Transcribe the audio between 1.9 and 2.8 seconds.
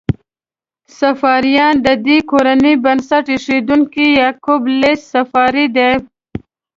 دې کورنۍ